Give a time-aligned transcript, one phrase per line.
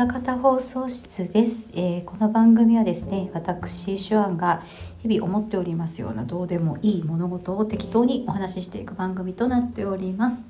[0.00, 4.62] たかた放送室です、えー、この番組はですね私手腕が
[5.02, 10.46] 日々思っておりますようなどうでもいい物事を適当にお話ししていく番組となっております、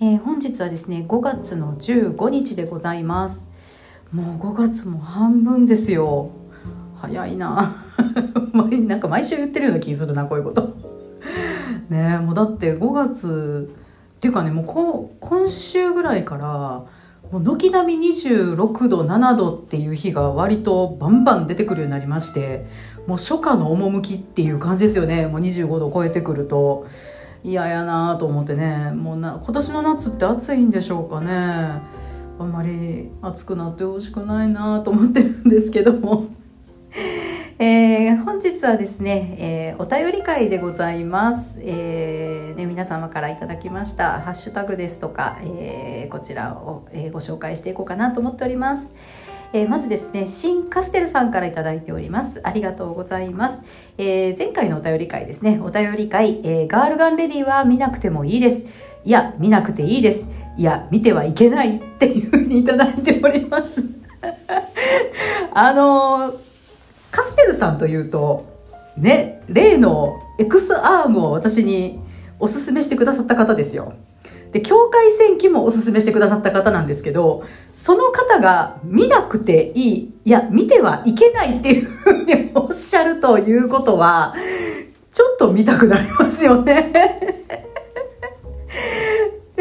[0.00, 3.50] えー、本日はですね5月の15日でございます。
[4.12, 6.30] もう5月も半分ですよ。
[6.94, 7.74] 早いな。
[8.86, 10.72] なんか毎週言ってるような気するなこういうこと。
[11.88, 13.74] ねもうだって5月
[14.14, 16.84] っていうかねもう今週ぐらいから
[17.34, 22.64] もう軒並み26度7度っていう日が割とバンバン出てくるようになりまして
[23.08, 25.26] もう初夏の趣っていう感じですよね。
[25.26, 26.86] もう25度超えてくると。
[27.42, 28.92] 嫌やなと思ってね。
[28.92, 31.82] もうな今年の夏って暑いんでしょうかね。
[32.38, 36.28] あんまり暑くなってほしくないなと思ってるんですけども。
[37.56, 48.92] えー、本日はですね、えー、お便り会でございます、えーね、皆様からいただきましたハッシュタグですとか、えー、こちらを、えー、ご紹介していこうかなと思っております。
[49.52, 52.40] えー、まずですね、新カステルさんから頂いております。
[52.42, 53.62] ありがとうございます。
[53.98, 58.64] えー、前回のお便り会ですね、お便り会、えー、ガールガンレディは見なくてもいいです。
[59.04, 60.26] いや、見なくていいです。
[60.56, 63.84] いや、見てはいけないっていうふうにいただいております。
[65.54, 66.34] あの
[67.14, 68.44] カステルさんというと、
[68.96, 72.00] ね、例の X アームを私に
[72.40, 73.92] おすすめしてくださった方ですよ。
[74.50, 84.34] で、境界線機もおすすめしてくださった方なんですけど、その方が見なくていい、いや、見てはいけないっていうふうにおっしゃるということは、
[85.12, 86.92] ちょっと見たくなりますよね。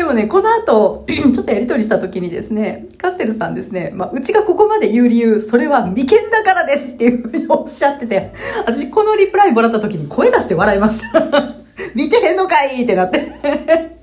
[0.04, 11.24] でもね、この後、 ちょっとやりとりした時にですね、カステルさんですね、まあ、うちがここまで言う理由、それは眉間だからですっていうふうにおっしゃってて、私このリプライもらった時に声出して笑いました。
[11.96, 13.32] 見てへんのかいってなって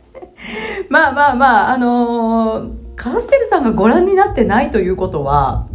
[0.89, 5.67] まあまあまあ、あのー、カステルさんがご覧になってないということは、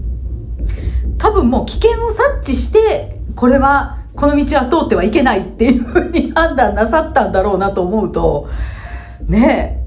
[1.20, 8.50] 多分もう危険を察知して、これは、この道は通ってはいけないっていうふうに判断なさったんだろうなと思うと、
[9.28, 9.85] ねえ、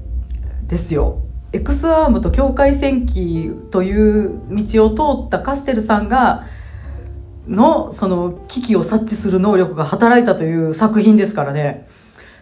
[0.69, 1.21] ですよ。
[1.51, 3.91] X アームと境界線機とい
[4.27, 4.89] う道を
[5.23, 6.45] 通ったカステルさんが
[7.47, 11.87] のその危機を察知する能力が働いたという作品ですからね。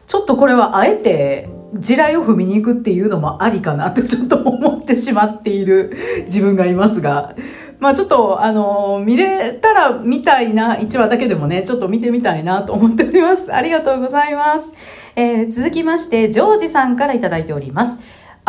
[0.06, 5.94] ちょっとこれはあえて地雷を踏みに行くっていうのもありかなってちょっと思ってしまっている
[6.26, 7.36] 自分がいますが。
[7.80, 13.54] まあちょっとあの見れたら見たいな1話だけでもねちょっと見てみたいなと思っております。
[13.54, 14.74] ありがとうございます、
[15.16, 18.00] えー、続きましてジョージさんから頂いております。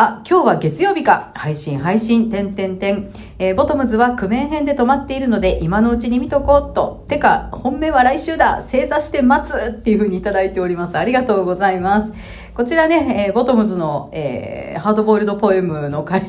[0.01, 1.33] あ、今日は月曜日か。
[1.35, 3.11] 配信、配信、てんてんてん。
[3.37, 7.03] えー、ボトムズはクメン編で止まっているので、今のうちに見とこうと。
[7.09, 8.61] てか、本命は来週だ。
[8.61, 10.97] 正座して待つっていう風にいただいております。
[10.97, 12.13] ありがとうございます。
[12.53, 16.21] こちらね、えー、ボトムズの、えー、ハードボイルドポエムの回、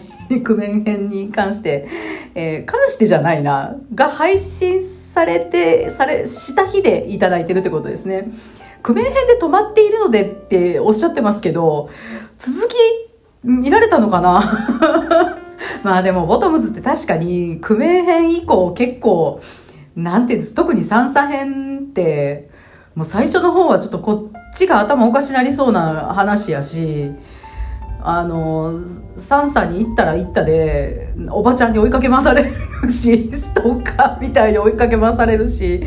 [0.42, 1.86] クメン編に関して、
[2.34, 8.32] えー、関してじゃないな、が配信されて、され、した日でいただいてるってことですね。
[8.82, 11.88] クメン編で止まっているのでっておっしゃってますけど、
[12.36, 12.74] 続き
[13.42, 15.38] 見られたのかな？
[15.82, 19.40] まあでもボトムズって確かにクメ編以降結構
[19.96, 22.50] なんていうんです特に三叉編って
[22.94, 27.12] もう最初の方はちょっとこっちが頭おかしなりそうな話やし
[28.02, 28.80] あの
[29.16, 35.82] 三叉に行ったら行ったでおばちゃんに追いかけ回されるし ストーカーみたいに追いかけ回されるし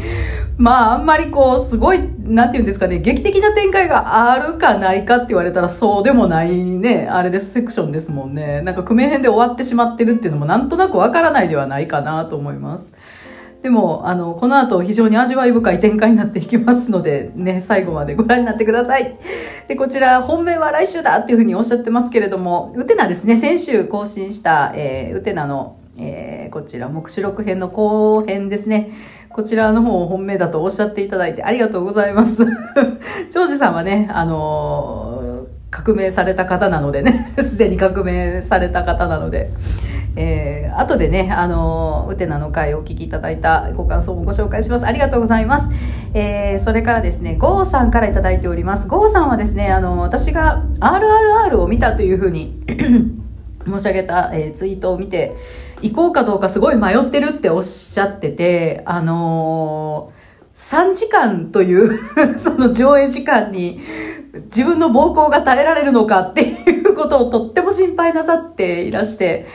[0.58, 12.92] まああんまりこうすごいなんていうんですかね劇的な展開があるかないかって言われたらそうでもないねあれですセクションですもんねなんか組編で終わってしまってるっていうのもなんとなくわからないではないかなと思います。
[13.64, 19.18] でも、あの、この後非常に味わい深い展開になっていきますので、ね、最後までご覧になってください。
[19.70, 28.92] で、こちら、本命は来週だっていうふうにおっしゃってますけれども、ウテナですね、先週更新した、えー、ウテナの、えー、こちら、目視録編の後編ですね。
[29.30, 32.46] こちらの方を本命だとおっしゃっていただいてありがとうございます。
[33.32, 39.50] 長司さんはね、あのー、革命された方なのでね、 すでに革命された方なので、
[40.16, 44.86] えー、後でね、あの、ウテナの回をお聞きいただいたご感想もご紹介します。
[44.86, 45.70] ありがとうございます。
[46.14, 48.88] えー、それからですね、ゴーさんからいただいております。
[48.88, 52.62] ゴーさんはですね、あの、私が RRR を見たというふうに
[53.66, 55.36] 申し上げた、えー、ツイートを見て、
[55.82, 61.98] 行こうかどうかすごい迷ってるっておっしゃってて、あのー、3時間という
[62.38, 63.80] その上映時間に
[64.46, 69.46] 自分の膀胱が耐えられるのかっていうことをとっても心配なさっていらして、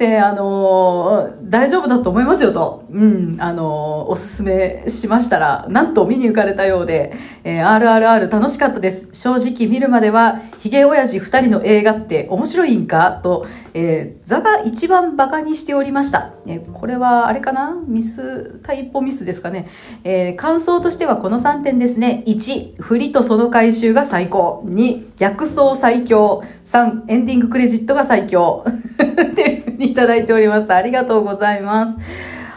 [0.00, 7.12] で、あのー、大丈夫だと思いますよと、うん、あのー、おすすめしましたら、なんと見に行かれたようで、
[7.44, 9.08] えー、RRR 楽しかったです。
[9.12, 13.20] 正直見るまでは、ヒゲ親父二人の映画って面白いんか？
[13.22, 16.32] と、えー、ザが一番バカにしておりました。
[16.46, 17.76] えこれは、あれかな？
[17.86, 19.68] ミス、タイポミスですかね？
[20.04, 22.24] え感想としてはこの3点ですね。
[22.26, 24.62] 1、振りとその回収が最高。
[24.64, 26.42] 2、逆走最強。
[26.64, 28.64] 3、エンディングクレジットが最強。
[28.66, 30.72] っていうふうにいただいております。
[30.72, 31.98] ありがとうございます。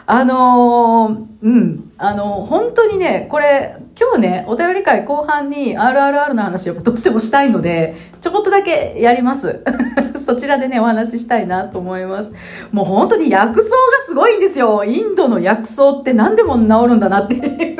[0.06, 9.63] あのー、うん、あのー、本当にね、これ、今日ね、お便り会後半に RRR の話をどうしてもしたいので、ちょこっとだけやります。
[10.25, 12.31] そちらでね、お話ししたいなと思います。
[12.71, 13.69] もう本当に薬草が
[14.07, 14.83] すごいんですよ。
[14.83, 17.77] インドの薬草って何でも治るんだなっていう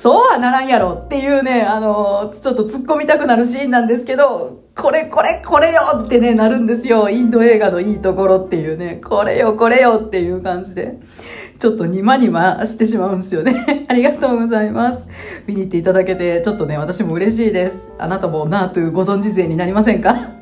[0.00, 7.10] そうはならんやろっていうね、あの、ちょっと突っ込みたくなるシーンなんですけど、これこれこれよってね、なるんですよ。
[7.10, 10.98] インド映画のいいところっていうね、これよこれよっていう感じで。
[11.58, 13.84] ちょっとニマニマしてしまうんですよね。
[13.88, 15.06] ありがとうございます。
[15.46, 17.72] 見に行っていただけて、ちょっとね、私も嬉しいです。
[17.98, 20.39] あなたもナートゥご存知勢になりませんか？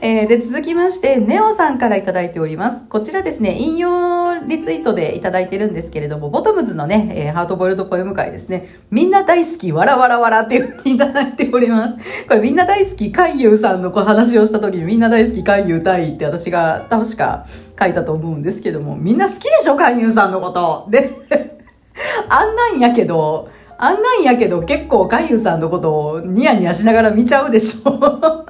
[0.00, 2.84] えー、で、続きまして、ネオさんからいただいております。
[2.88, 11.96] こちらですね、引用リツイートでいただいてるんですけれども、ボトムズのね、えー、ハートボイルドポエム会ですね、みんな大好き、わらわらわらっていうふうにいただいております。
[12.28, 17.46] これみんな大好き、海遊さんの話をした時にみんな大好き、海遊大って私が確か
[17.80, 20.86] 書いたと思うんですけども、みんな好きでしょ、海遊さんのこと。
[20.90, 21.10] で、
[22.28, 23.48] あんなんやけど、
[23.78, 28.46] あんなんやけど結構海遊さんのことをニヤニヤしながら見ちゃうでしょ。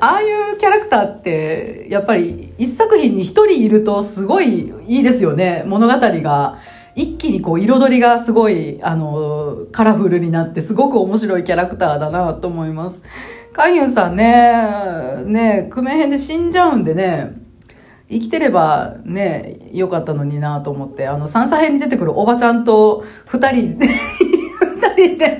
[0.00, 5.64] ああいうキャラクターって、やっぱり一作品に一人いるとすごいいいですよね。
[5.66, 6.58] 物語が。
[6.96, 13.00] 一気にこう彩りがすごい、あの、カラフルになってすごく面白いキャラクターだなと思います。
[13.52, 17.36] カイユンさんね、ね、クメ編で死んじゃうんでね、
[18.08, 25.39] 生きてればね、良かったのになと思って、あの、三叉編に出てくるおばちゃんと二人、二人で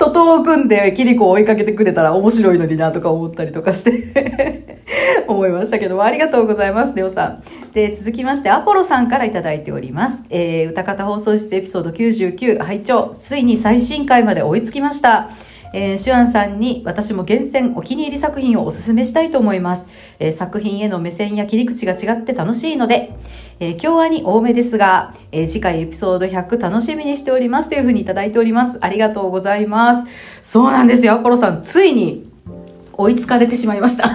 [0.00, 4.78] 徒党を組んでキリコを追いかけてくれたら面白いのになとか思ったりとかして
[5.28, 7.42] 思いましたけども、ありがとうございます、ネオさん。
[7.74, 10.22] で、続きまして、アポロさんからいただいております。
[10.30, 15.28] えー、歌方放送室エピソード99、拝聴ついに最新回まで追いつきました。
[15.74, 19.86] えー、シュアンさんに私も厳選お気に入り作品をお勧めしたいと思います。
[20.18, 23.12] えー、作品への目線や切り口が違って楽しいので、
[23.62, 28.78] えー、今日はに多めですが、えー、次回エピソード100楽しみにしておりますというふうにいただいております。
[28.80, 30.10] ありがとうございます。
[30.42, 31.60] そうなんですよ、アポロさん。
[31.62, 32.26] ついに
[32.94, 34.08] 追いつかれてしまいました。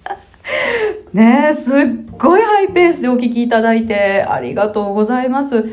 [1.14, 1.74] ねえ、すっ
[2.18, 5.64] ごいハイペースでお聞きいただいてありがとうございます。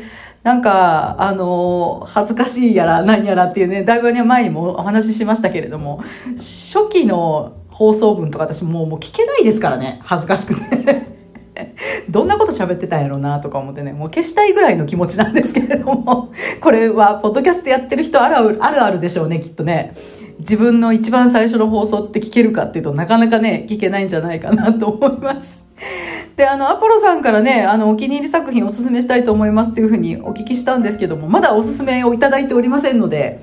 [0.42, 6.02] なんか、あの、恥ずかしいやら何やらっていうね、だいぶね、前にもお話ししましたけれども、
[6.34, 11.19] 初期の放送文とか私もうもう聞けないですからね、恥ずかしくて。
[12.08, 16.30] どんなこと喋ってたんやろうなとか思ってね、もう消したいぐらいの気持ちなんですけれども、
[16.60, 19.94] これは、ポッドキャストやってる人あるある、あるでしょうね、きっとね。
[20.38, 25.66] 自分の一番最初の放送って聞けるかっていうとなかなかね、聞けないんじゃないかなと思います。
[26.36, 33.42] で、あの、アポロさんからね、あの、お気に入り作品おすすめしたいと思いますっていうふうにお聞きしたんですけども、まだおすすめをいただいておりませんので、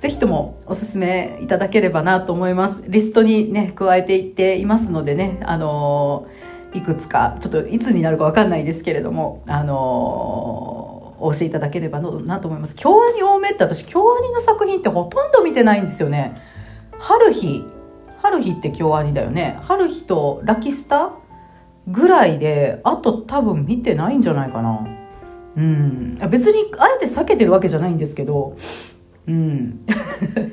[0.00, 2.84] ぜひともおすすめいただければなと思います。
[2.86, 12.76] リストにね、加えていっていますのでね、あのー、いくつか、ちょっといつになるかわかんないですけれども、あのー、お教えいただければなと思います。
[12.76, 16.36] 京アニ多めって私、京アニの作品ってほとんど見てないんですよね。
[16.98, 17.64] 春日、
[18.22, 19.58] 春日って京アニだよね。
[19.62, 21.12] 春日とラキスタ
[21.88, 24.86] ぐらいであと多分見てないんじゃないかな
[25.56, 28.56] うん別にあえて避けてるわけじゃないんですけど
[29.26, 29.84] うん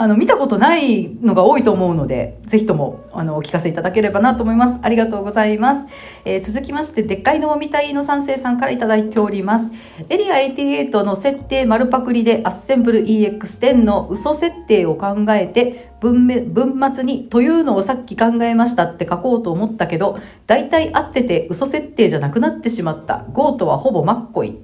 [0.00, 4.78] あの、見たことないのが多いと思うので、ぜひとも、あの、お聞かせいただければなと思います。
[4.80, 5.86] ありがとうございます。
[6.24, 9.72] えー、続きまして、でっかいのもみたいの三世さんからいただいております。
[10.08, 23.26] エリア88の設定丸パクリでアッセンブル EX10 の嘘設定を考えて、文文末にというのをさっき考えましたって書こうと思ったけど、大体合ってて嘘設定じゃなくなってしまった。
[23.32, 24.60] ゴートはほぼマッコイ。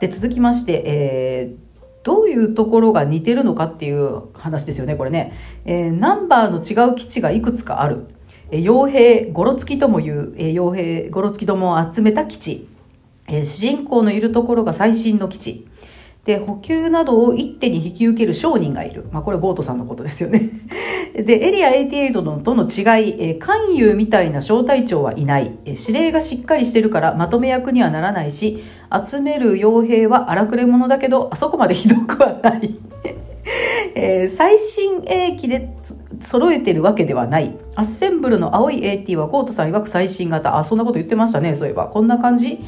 [0.00, 1.71] で、続きまして、えー、
[2.02, 5.32] どういうところが似てるのかっていう話ですよね、これね。
[5.64, 8.06] えー、ナンバーの違う基地がいくつかある。
[8.50, 12.66] えー、傭兵、ゴロつきともいう、えー、傭兵、ゴロつきどもを集めた基地。
[13.28, 15.66] えー、主人公のいるところが最新の基地。
[16.24, 19.06] で、補給などを一手に引き受ける商人がいる。
[19.10, 20.50] まあ、これゴートさんのことですよね。
[21.18, 25.58] で、エリア88のとの違い、え関与みたいな小隊長はいない。
[25.64, 28.62] え指令がしっかりしてるからまとめ役にはならないし、
[29.04, 32.70] 集める傭兵は荒くれ者だけど、あそこまでひどくはない。
[33.96, 35.74] えー、最新鋭機で
[36.20, 37.56] 揃えてるわけではない。
[37.74, 40.56] アッセンブルの青い AT はコートさん曰く最新型。
[40.56, 41.86] あ、そんなこと言ってましたね、そういえば。
[41.86, 42.60] こんな感じ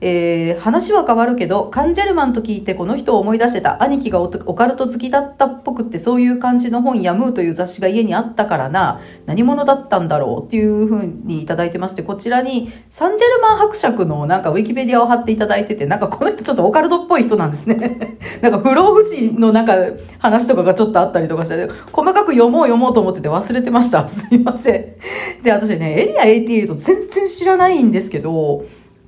[0.00, 3.82] えー、話は変わるけど、カンジャルマンと聞いてこの人を思い出してた。
[3.82, 9.00] 兄貴がオカルト好きだったっぽくってそういう感じの本ヤムーという雑誌が家にあったからな。
[9.26, 18.18] 何者だったんだろうっていうふうにいただいてまして、こちらにサンジェルマン伯爵のなんかウィキペディアを貼っていただいてて、なんかこの人ちょっとオカルトっぽい人なんですね。
[18.42, 19.74] なんか不老不死のなんか
[20.18, 24.08] 話とかがちょっとあったりとかして、細かく読もう読もうと思ってて忘れてました。
[24.08, 25.42] すいません。
[25.42, 28.64] で、私ね、エリア88全然知らないんですけど、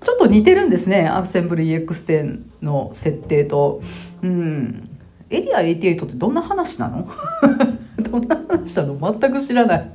[0.06, 3.82] ちょっと似てるんですねアクセンブル EX10 の設定と。
[4.22, 4.88] うん。
[5.30, 7.10] エリア88ってどんな話なの？
[7.98, 9.18] どんな話なの？
[9.18, 9.92] 全く知らない。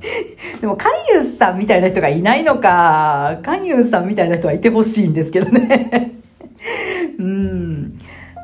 [0.60, 3.38] でもカンユーさんみたいな人がいないのか。
[3.42, 6.12] カンユーさんみたいな人はいてほしいんですけどね。
[7.18, 7.98] うん。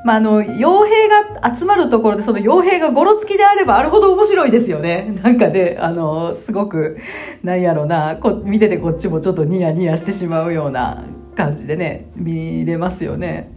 [0.06, 1.08] まあ、あの、傭兵
[1.42, 5.14] が集まるところで、その傭兵がゴロつきであればあるほど面白いですよね。
[5.22, 6.96] なんかね、あの、すごく、
[7.42, 11.04] なんやろな、こ見ててこっちもちょっとニヤニヤしてしまうような
[11.38, 13.52] 感じでね、見れますよね。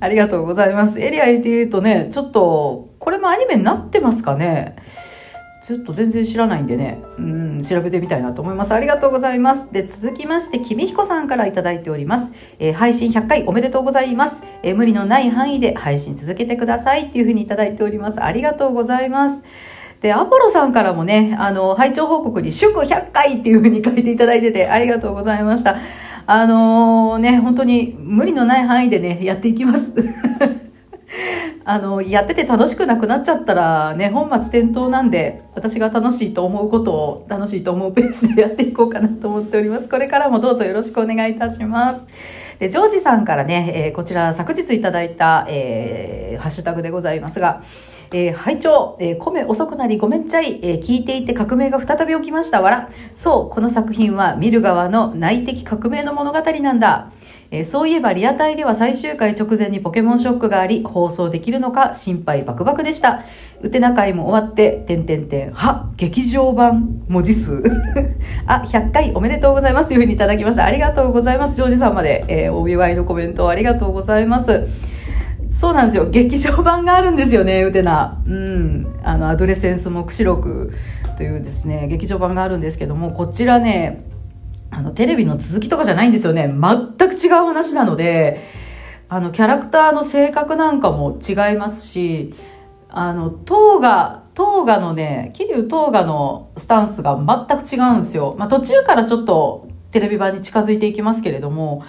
[0.00, 0.98] ありがとうございます。
[1.00, 4.76] エリア88ね、ちょっと、これもアニメになってますかね
[5.62, 8.72] ちょっと全然知らないんでね、うん、調べてみたいなと思います。
[8.72, 9.70] ありがとうございます。
[9.70, 12.32] で、続きまして、きみひこさんからいただいております。
[12.58, 14.42] えー、配信100回おめでとうございます。
[14.62, 18.22] えー、無理のない範囲で配信続けてくださいっていうふうにいただいております。
[18.22, 19.42] ありがとうございます。
[20.00, 25.76] で、アポロさんからもね、あの、拝聴報告に祝100回っていうふうに書いていただいてて、ありがとうございました。
[26.28, 29.92] あのー、ね、本当に無理のない範囲でね、やっていきます。
[31.64, 39.88] あの、やってて楽しくなくなっちゃったらね、本末転倒なんで、私が楽しいと思うことを楽しいと思うペースでやっていこうかなと思っております。
[39.88, 42.06] これからもどうぞよろしくお願いいたします。
[42.58, 47.62] で、ジョージさんからね、えー、こちら昨日いただいた、えー、ハッシュタグでございますが、
[48.12, 52.90] えー、拝聴、えー、米遅くなりごめんちゃい、えー、聞いていて革命が再び起きましたわら。
[53.14, 57.10] そう、この作品は見る側の内的革命の物語なんだ。
[57.50, 63.22] えー、そういえばリアタイでは最終回直前にポケモンショックがあり、放送できるのか心配バクバクでした。
[63.62, 67.62] うてな会も終わって、てんてんてん、は、劇場版文字数。
[68.46, 70.64] あ、100回おめでとうございますというふうにいただきました。
[70.64, 71.56] ありがとうございます。
[71.56, 74.95] ジョージさんまで、えー、お祝いのコメントありがとうございます。
[75.58, 76.10] そうなんですよ。
[76.10, 78.22] 劇場版があるんですよね、ウテナ。
[78.26, 79.00] うん。
[79.02, 80.74] あの、アドレセンス目視録
[81.16, 84.04] というですね、劇場版があるんですけども、こちらね、
[84.70, 86.42] あの、テレビの続きとかじゃないんですよね。
[86.46, 88.42] 全く違う話なので、
[89.08, 92.34] あの、キャラクターの性格なんかも違いますし、
[92.90, 98.36] あの、トーガ、トーガのね、桐生トーガのスタンスが全く違うんですよ。
[98.38, 101.82] まあ、途中からちょっとテレビ版に近づいていきますけれども、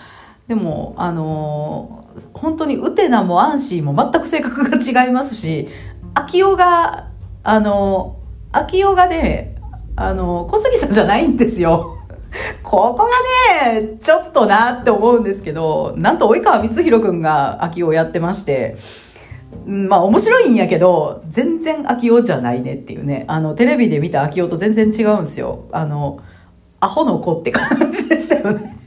[0.48, 5.68] でも、あの本当にウテナもアンシーも全く性格が違いますし、
[6.14, 7.10] 秋代が、
[7.44, 8.18] あの、
[8.52, 9.56] 秋代がね、
[9.96, 11.98] あの、小杉さんじゃないんですよ。
[12.64, 13.10] ここ
[13.64, 18.78] がね、ちょっとなって思うんですけど、なんと及川光弘くんが秋代をやってまして、
[19.66, 23.26] まあ面白いんやけど、全然秋代じゃないねっていうね。
[23.28, 25.66] あの、テレビで見た秋代と全然違うんですよ。
[25.72, 26.20] あの、
[26.80, 28.78] アホの子って感じでしたよね。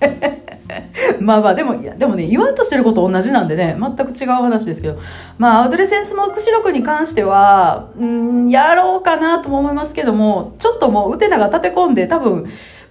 [1.21, 4.99] まあまあ、でも、でもね、言わんとしてること同じなんでね、全く違う話ですけど、
[5.39, 12.47] まあ、アドレセンスモーク視力に関しては、うん、やろうかなとも思いますけども、ちょっともう、ウテナが立て込んで、多分、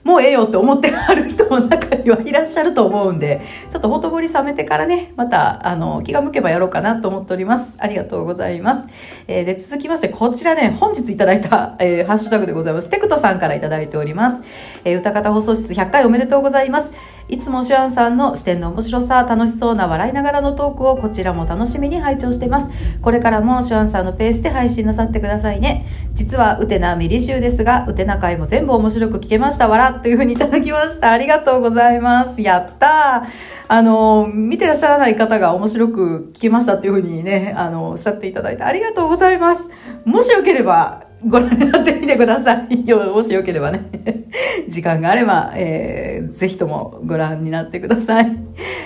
[0.10, 7.78] もうええよって思ってはる人も中にはいらっしゃると思うんで、ちょっとほとぼり冷めてからね、また、あの、気が向けばやろうかなと思っております。
[7.80, 8.88] ありがとうございます。
[9.28, 12.90] えー、で、続きまして、こちらね、本日いただいた、えー、ハッシュタグでございます。
[12.90, 14.42] テクトさんからいただいております。
[14.84, 16.92] えー、歌方放送室100回おめでとうございます。
[17.30, 22.72] いつもシュアンさんの視点の面白さ、楽しそうな笑いながらのトークをこちらも楽しみに拝聴しています。
[23.02, 25.86] これからもシュアンさんのペースで配信なさってくださいね。
[26.16, 29.68] 実はウテナミリ集ですが、ウテナ会も全部面白く聞けました。
[29.68, 31.12] わらというふうにいただきました。
[31.12, 32.42] ありがとうございます。
[32.42, 33.60] やったー。
[33.68, 39.70] あの、見てらっしゃらない方が面白く聞けましたっていうふうにね、あの、おっしゃっていただいてありがとうございます。
[40.06, 42.88] もしよければ、ご覧になってみてください。
[42.88, 43.90] よ、もしよければね。
[44.70, 48.38] 時間があれば、えー、ぜひともご覧になってください。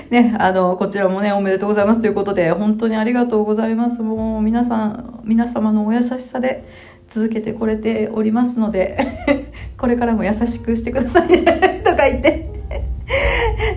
[0.10, 4.02] ね、あの、こちらもね、おめでとうございますということで、本当にありがとうございます。
[4.02, 6.64] もう、皆さん、皆様のお優しさで
[7.10, 8.98] 続けてこれておりますので、
[9.78, 11.44] これからも優しくしてくださいね。
[11.86, 12.52] とか言って。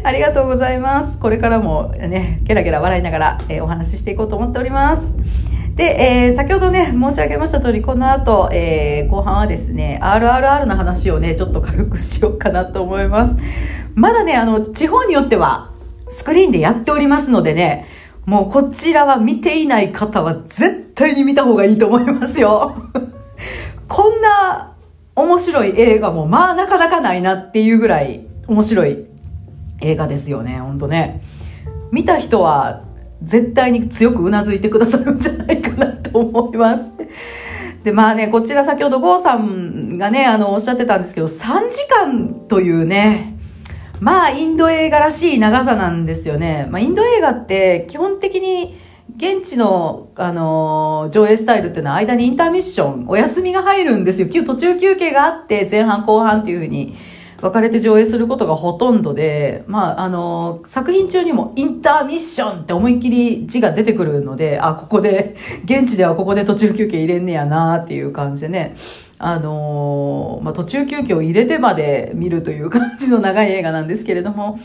[0.02, 1.18] ありがとうございます。
[1.18, 5.14] これからもね、ゲラゲラ笑いながら、えー、お話ししていこうと思っております。
[5.76, 13.37] で、えー、先ほどね、申し上げました通り、この後、えー、後半はですね、RRR の話をね、ちょっと軽くしようかなと思います。
[13.95, 15.71] まだね、あの、地方によっては、
[16.09, 17.87] スクリーンでやっておりますのでね、
[18.25, 22.75] もうこちらは見ていない方は絶対に見た方がいいと思いますよ。
[23.87, 24.73] こんな
[25.14, 29.04] 面面白い映画も、まあなかなかないなっていうぐらい面白い
[29.83, 31.21] 映画ですよね、ほんとね。
[31.92, 32.80] 見た人は
[33.23, 36.90] 絶対に強くうなずいてくださるんじゃないかなと思います。
[37.85, 43.37] で、まあね、こちら先ほど郷さんがね、あの、おっしゃってたんですけど、3時間というね、
[44.00, 46.66] まあ、インド映画らしい長さなんですよね。
[46.70, 48.76] まあ、インド映画って基本的に
[49.16, 54.28] 現地の、あのー、上映スタイルっていうのは間にインターミッション、お休みが入るんですよ。
[54.28, 56.94] 途中休憩があって、前半後半っていうふうに
[57.40, 68.75] 分かれて上映することがほとんどで、まあ、あの、作品中にもインターミッションって思いっきり字が出てくるので、あ、ここで、 現地ではここで途中休憩入れんねやなっていう感じでね。
[69.19, 74.59] あの、まあ、途中休憩を入れてまで見るという感じの長い映画なんですけれども、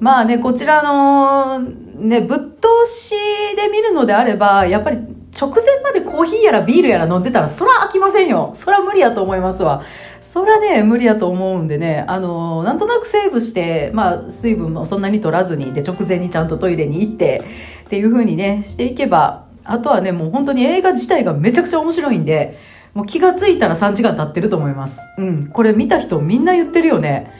[0.00, 3.14] まあね、こちらの、ね、ぶっ通し
[3.56, 4.98] で見るのであれば、やっぱり
[5.38, 8.52] 直前までコーヒーやらビールやら飲んでたら、そら飽きませんよ。
[8.54, 9.82] そら無理やと思いますわ。
[10.20, 17.42] そらね、無理やと思うんでね、あの、なんとなくセーブして、まあ、水分もそんなに取らずに、で、直前にちゃんとトイレに行って、
[17.84, 22.56] っていう風にね、していけば、あとはね、もう本当に映画自体がめちゃくちゃ面白いんで、
[22.94, 25.00] もう気がついたら3時間経ってると思います。
[25.18, 25.46] うん。
[25.48, 27.30] これ見た人みんな言ってるよね。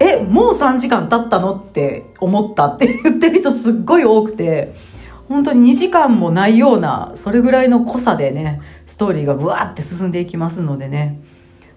[0.00, 4.72] え、もう3時間経ったのって思ったって言ってる人すっごい多くて、
[5.28, 11.20] 本当に2時間もないような、それぐらいの濃さでね、ストーリーがブワーって進んでいきますのでね。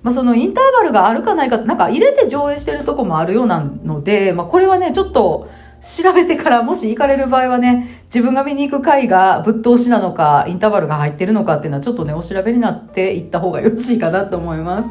[0.01, 5.50] まあそのインターバルがあるかないかって、なんか入れて上映してるとこもあるようなので、まあこれはね、ちょっと、
[5.84, 14.89] 調べてからもし行かれる場合はね、自分が見に行く回がぶっ通しなのか、インターバルが入ってるのかっていうのはちょっとね、お調べになっていった方がよろしいかなと思います。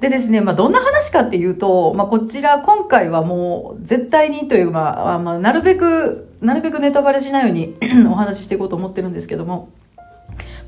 [0.00, 7.76] でですね、まあ、どんな話かっていうと、まあ、こちら今回はもう絶対にという、まあ、まあ、なるべく、なるべくネタバレしないように
[8.10, 9.70] お話ししていこうと思ってるんですけども、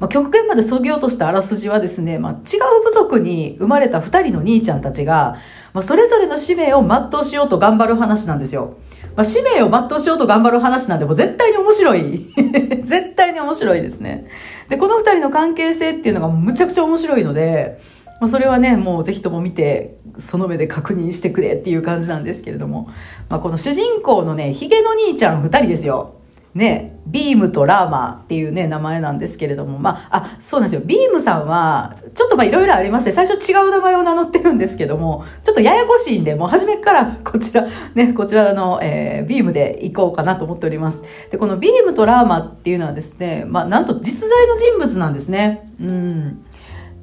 [0.01, 5.37] まあ、極限までそぎ落としたあらすじはですね、まあ、違う部族に生まれた二人の兄ちゃんたちが、
[5.75, 8.77] まあ、それぞれの使命を全うしようと頑張る話なんですよ。
[9.15, 12.27] まあ、使命を全うしようと頑張る話なんで、もう絶対に面白い。
[12.87, 14.27] 絶対に面白いですね。
[14.69, 17.81] で、この二人の関係性っていうのがむちゃくちゃ面白いので、
[18.21, 22.91] まあ、それはね、もうぜひとも見て、その目で確認してくれっていう感じなんですけれども、
[23.29, 26.15] まあ、この主人公のね、ヒゲの兄ちゃん二人ですよ。
[26.55, 30.87] ね、ビームとラーマっていうね、名前なんですけれども、まあ、あ、そうなんですよ。
[30.87, 41.03] ビームさんは、ちょっとまあいろいろありまして、最初違う名前を名乗ってるんですけども、ちょっとややこしいんで、もう初めからこちら、ね、こちらの、えー、ビームで行こうかなと思っております。
[41.31, 45.71] で、このビームとラーマっていうのはですね、まあ、なんと実在の人物なんですね。
[45.81, 46.45] うん。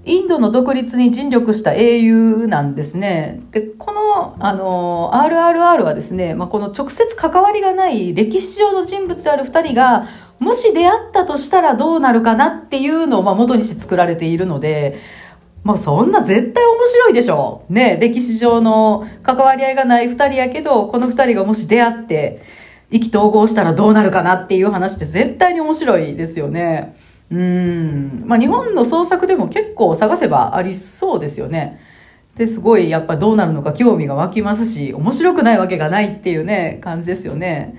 [0.06, 3.42] インドの独立に尽力した英雄なんですね。
[3.52, 10.06] で、この、あの、RRR はですね、まあ、この直接関わりがない歴史上の人物である二人が、
[10.38, 15.00] もし出会ったとしたらどうなるかなっていうのを、ま、元にして作られているので、
[15.64, 17.66] まあ、そんな絶対面白いでしょ。
[17.70, 22.44] ね、歴史上の関わり合いがない二人やけど、この二人がもし出会って、
[22.92, 26.96] 意気投合したらどうなるかなっていう話って絶対に面白いですよね。
[27.32, 28.24] うん。
[28.26, 31.80] まあ日本の創作でも結構探せばありそうですよね。
[32.36, 37.76] で、すごいやっぱどうなるのか興味が湧きますし、面白くないわけがないっていうね、感じですよね。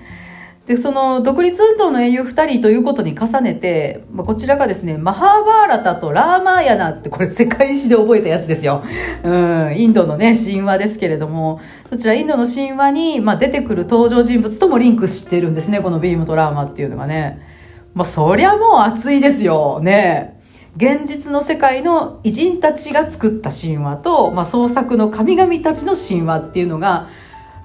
[0.67, 8.83] で、その独立運動の英雄二人ということに重ねて、まあ、こちらがですね、マハーバーラタとラーマーヤナってこれ世界史で覚えたやつですよ。
[9.23, 17.56] うん、インドのね、神話ですけれども、そちらインドの神話に、まあ、出てくる登場人物ともリンクしてるんですね、このビームとラーマっていうのがね。
[17.97, 19.79] まあ、そりゃもう熱いですよ。
[19.81, 20.39] ね
[20.75, 27.07] 現実の世界の偉人たちが作った神話と、まあ、創作の神々たちの神話っていうのが、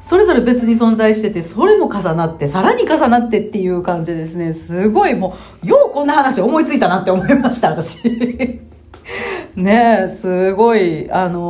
[0.00, 4.54] それぞれ別に存在してて、それも重なって、さらに重なってっていう感じですね。
[4.54, 8.08] すごいもう、ようこんな話思いついたなって思いました、私。
[9.54, 11.42] ねえ、すごい、あのー、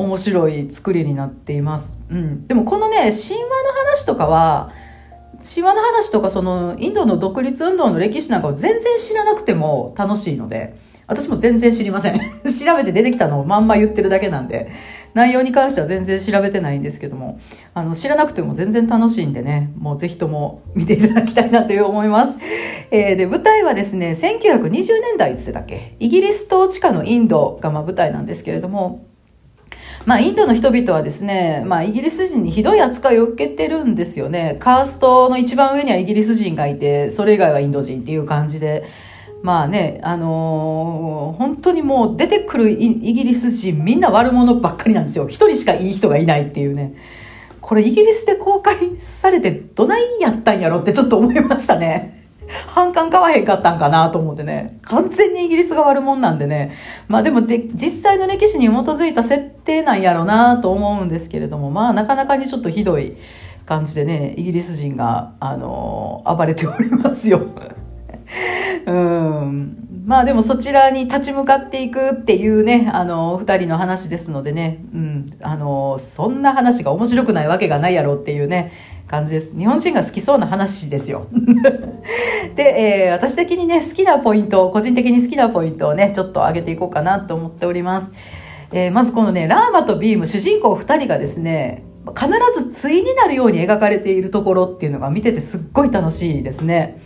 [0.00, 1.98] 面白い作りになっています。
[2.10, 2.46] うん。
[2.46, 3.16] でもこのね、神話の
[3.90, 4.70] 話とかは、
[5.42, 10.76] 神話の話とかそのインドの独立運動の歴史なんかを全然知らなくても楽しいので、
[11.06, 12.18] 私も全然知りません。
[12.46, 14.70] 調べて出てきたのをまんま言ってるだけなんで、
[15.14, 17.38] 内容に関しては全然調べてないんですけども、
[17.74, 22.38] あの、知らなくても全然楽しいんでね、もうぜひとも見ていただきたいなという思います。
[22.90, 24.70] えー、で、舞台はですね、1920
[25.02, 25.96] 年代いつだっけ？
[25.98, 29.04] イギリス統治下のインドがま舞台なんですけれども、
[30.04, 34.56] まあ、インドの人々はですね、まあ、イギリス人にひどい扱いを受けてるんですよね。
[34.58, 38.84] カーストの一番上にはイギリス人がいて、それ以外はインド人っていう感じで。
[39.42, 45.26] まあね、あのー、本当にもう出てくるイギリス人みんな悪者ばっかりなんですよ。
[45.28, 46.94] 一人しかいい人がいないっていうね。
[47.60, 52.21] これイギリスで公開されてどないやったんやろってちょっと思いましたね。
[52.66, 54.78] 反感買わへんかったんかなと思ってね。
[54.82, 56.72] 完全にイギリスが悪者なんでね。
[57.08, 63.16] まあでも実際の歴史に基づいた設定なんやろうなと思うんですけれども、まあなかなかにちょっとひどい
[63.66, 67.40] 感じでね、イギリス人が、あのー、暴れておりますよ。
[68.86, 69.82] うん。
[70.04, 78.72] まあでもそちらに立ち向かっていくっていうね、あの、二人の話ですのでね、うん、あの、そんな話が面白くないわけがないやろっていうね、
[79.12, 79.54] 感じです。
[79.54, 81.26] 日本人が好きそうな話ですよ。
[82.56, 88.10] で、えー、私的にね、好きなポイントを、個人的に好きなポイントをね、ちょっと上げていこうかなと思っております。
[88.72, 91.84] えー、まずこのね、ラーマとビーム、主人公二人がですね、
[92.18, 92.30] 必
[92.72, 96.98] ず対になるように描かれているところっていうのが見ててすっごい楽しいですね。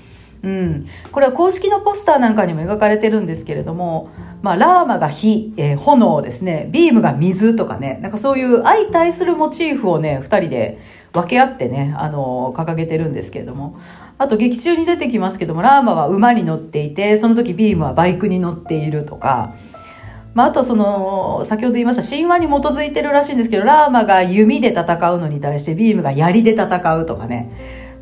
[0.44, 4.10] うん、これは公式のポスターなんかにも描かれてるんですけれども、
[4.42, 10.78] まあ、ラーマが火、えー、炎ですね、ビームが水とかね、なんかそういう相対するモチーフをね、二人で
[11.16, 13.78] 分け合ってね、あの、掲げてるんですけれども、
[14.18, 19.54] あと劇中に出てきますけども、ラーマは馬に乗っていて、その時ビームはバイクに乗っているとか、
[20.34, 27.50] まあ、あとその、先ほど言いました神話に基づいてるらしいんですけど、ラーマが弓で戦うのに対してビームが槍で戦うとかね、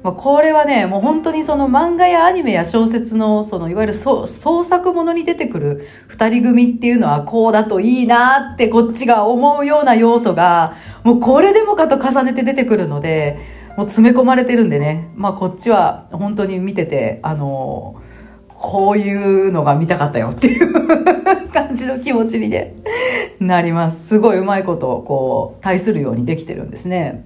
[0.05, 13.39] まあ、これはね、もう本当にその漫画やアニメや小説の、そのいわゆる創作ものに出てくる二人組っていうのはこうだといいなってこっちが思うような要素が、もうこれでもかと重ねて出てくるので、
[13.79, 17.99] もう詰め込まれてるんでね、まあこっちは本当に見てて、あの
[18.49, 20.71] こういうのが見たかったよっていう
[21.51, 22.75] 感じの気持ちに、ね、
[23.41, 24.09] なります。
[24.09, 27.25] すごいうまいことをこう、対するようにできてるんですね。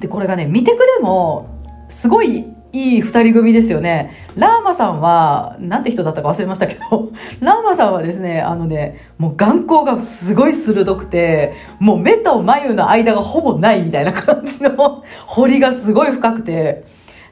[0.00, 1.57] で、これがね、見てくれも
[1.88, 4.12] すごいいい二人組ですよね。
[4.36, 16.84] ラーマさんは、なんて人だったか忘れましたけど、 ラーマさんはですね、あのね、もう眼光がすごい鋭くて、もう目と眉の間がほぼないみたいな感じの 彫りがすごい深くて、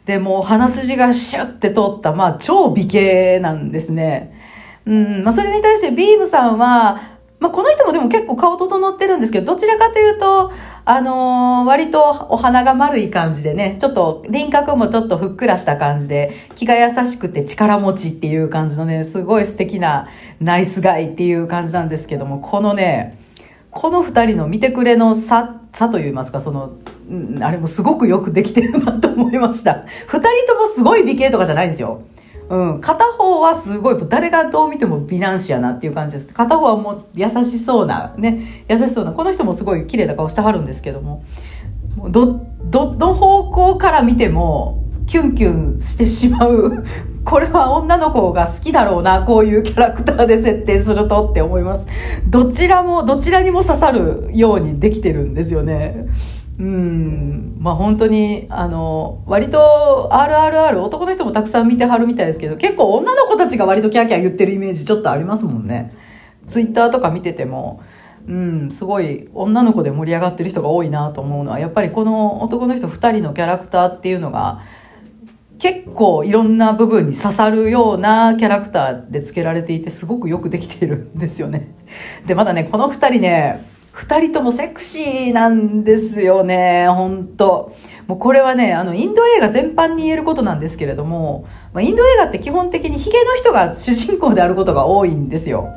[0.06, 4.32] で、もう鼻筋がシュッて通った、まあ超美形なんですね。
[4.86, 7.00] うん、まあそれに対してビームさんは、
[7.40, 10.50] まあこの人もでも結構顔整ってるんですけど、どちらかというと、
[10.88, 20.06] あのー、割とお花が丸い感じでね、ちょっと輪郭もちょっとふっくらした感じで、気が優しくて力持ちっていう感じのね、すごい素敵な
[20.40, 23.18] ナイスガイっていう感じなんですけども、このね、
[23.72, 26.76] この二人の見てくれの差、差と言いますか、その、
[27.40, 29.84] あれもすごくよくできてるなと思いました。
[30.06, 32.02] 二人ともすごい美形とかじゃないんですよ。
[32.48, 32.80] うん。
[32.80, 36.32] 片方はすごい、誰がどう見ても美男子やなっていう感じです。
[36.32, 41.24] 片方はもう優しそうな、ね、優しそうな、この人もすごい綺麗な顔してはるんですけども、
[42.10, 46.84] ど、どの方向から見ても、キュンキュンしてしまう。
[47.24, 51.88] これは女の子が好きだろうな、こういうキャラクターで設定するとって思います。
[52.28, 56.06] どちらも、どちらにも刺さるようにできてるんですよね。
[56.58, 65.94] うん、まあ本当に、あの、割と RRR、男の人もたくさん見てはるみたいですけど、結構女の子たちが割とキャーキャー言ってるイメージちょっとありますもんね。
[66.46, 67.82] ツイッターとか見てても、
[68.26, 74.62] うん、すごい女の子で盛り上がってる人が多いなと思うのは、やっぱりこの男の人2人のキャラクターっていうのが、
[75.58, 81.74] 結構いろんな部分に刺さるようなキャラクターで付けられていて、すごくよくできているんですよね。
[82.26, 83.62] で、まだね、この2人ね、
[83.96, 87.72] 二人ともセクシーなんですよね、本当
[88.06, 95.70] もうこれはね、あの、インド映画全般に言えることなんですけれども、まあ、インド映画って基本的にヒゲの人が主人公であることが多いんですよ。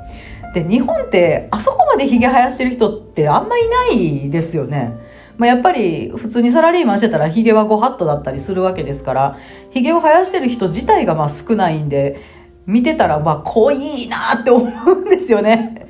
[0.53, 4.97] で、日本ってあそこまでヒゲ生やしてる人ってあんまいないですよね。
[5.37, 9.37] まあ、やっぱり普通にサラリーマンしてたらヒゲはご法度だったりするわけですから、
[9.69, 12.19] ヒゲを生やしてる人自体がまあ少ないんで、
[12.65, 15.88] 見てたらまあ濃いなって思うんですよね。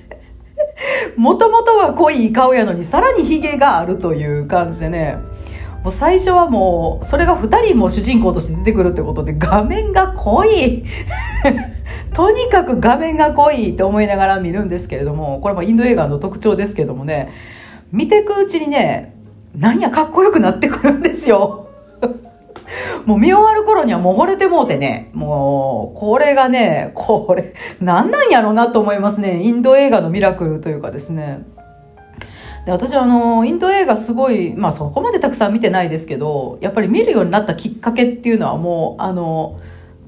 [1.15, 5.17] もともとは濃い顔やのに、さらにヒゲがあるという感じでね、
[5.83, 10.83] もう最初はもう、それが二人も主人公として出てくるってことで、画面が濃い。
[12.13, 17.31] とにかく画面が濃いって思いながら見るんですけれども、これもインド映画の特徴ですけどもね、
[17.91, 19.13] 見てくうちにね、
[19.57, 21.69] なんやかっこよくなってくるんですよ。
[23.05, 29.41] もう見終わる頃にはもう惚れてもうてね、もう、これがね、これ、なんなんやろうなと思いますね。
[29.41, 31.43] インド映画のミラクルというかですね。
[32.65, 39.59] で私はあの、インド映画すごい、まあそこまでたくさん見てないですけど、やっぱり見るようになったきっかけっていうのはもう、あの、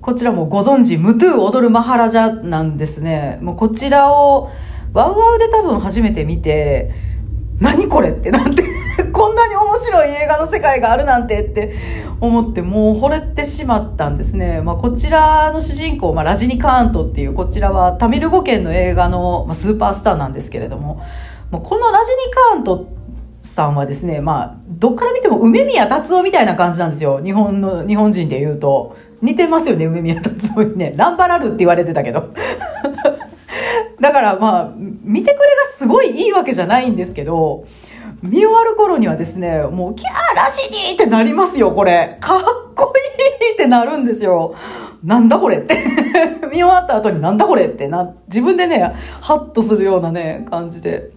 [0.02, 3.38] こちらもご存知、ムトゥー踊るマハラジャなんですね。
[3.42, 4.50] もうこちらを、
[4.94, 6.92] ワウワウで多分初めて見て、
[7.60, 8.64] 何これってなって
[9.14, 11.74] こんなに面白い映画の世界があるなんてって
[12.20, 14.62] 思ってもう惚れてしまったんですね。
[14.62, 21.02] まあ、こちらの主人公、まあ、ラジニカーントっていうこちらはタミル語圏の映画の、まあ、スーパースターなんですけれども、
[21.52, 22.88] もうこのラジニカーント
[23.44, 27.22] さんはですね、まあ、どっから見ても梅宮達夫みたいな感じなんですよ。
[27.24, 28.98] 日本の、日本人で言うと。
[29.22, 30.94] 似てますよね、梅宮達夫にね。
[30.98, 32.34] ランバラルって言われてたけど。
[34.02, 35.46] だからまあ、見てくれが
[35.78, 37.66] すごいいいわけじゃないんですけど、
[38.22, 42.18] 見終わる頃にはですね、もう、キャーラジニーってなりますよ、これ。
[42.22, 42.42] かっ
[42.76, 42.94] こ
[43.42, 44.54] いいってなるんですよ。
[45.04, 45.76] なんだこれって
[46.52, 51.10] 見終わった後になんだこれってな、自分でね、ハッとするようなね、感じで。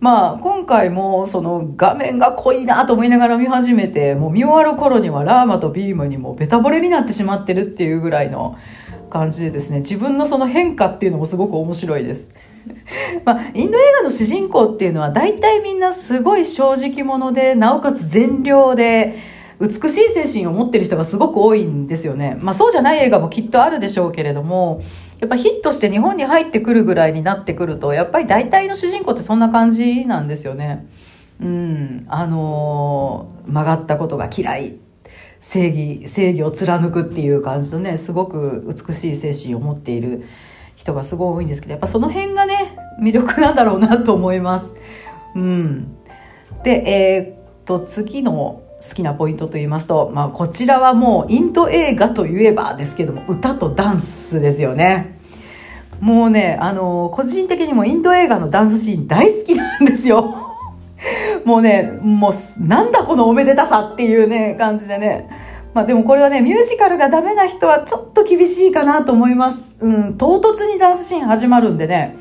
[0.00, 8.56] まあ、今回もその画面が濃いなと思いながら見始めて、もう見終わる頃にはラーマとビームにもベタ惚れになってしまってるっていうぐらいの
[9.10, 12.30] 感じでですね、自分のその変化っていうのもすごく面白いです。
[13.24, 19.14] まあ、インド映画の主人公っていうのは大体みんなすごい正直者で、なおかつ善良で、
[19.60, 22.38] 美しい精神を持ってる人がすごく多いんですよね。
[22.40, 24.80] まあそうじゃない映画もきっとあるでしょうけれども、
[25.20, 30.86] やっぱヒットして日本に入ってくるぐらいになってくると、やっぱり大体の主人公ってそんな感じなんですよね。
[31.42, 34.76] うん、あのー、曲がったことが嫌い。
[35.40, 40.22] 正義、正義を貫くっていう感じのね、すごく美しい精神を持っている
[40.80, 42.56] 人がすごい多いんですけど、やっぱその辺がね、
[43.02, 44.74] 魅力なんだろうなと思います。
[45.34, 45.94] うん。
[46.64, 55.18] で、えー、っと、次の好きなポイントと言いますと、まあ、こちらはもうインド映画といえばですけども、歌とダンスですよね。
[56.00, 60.34] もうね、あの、個人的にもインド映画のダンスシーン大好きなんですよ。
[61.44, 65.28] もうね、もう、なんだこのおめでたさっていうね、感じでね。
[65.74, 69.76] まあでもこれはね、ミュージカルがダメな人はちょっと厳しいかなと思います。
[69.80, 72.16] うん、唐突にダンスシーン始まるんでね。